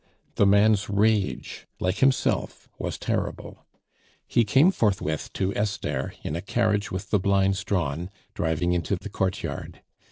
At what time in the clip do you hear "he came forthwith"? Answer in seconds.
4.27-5.31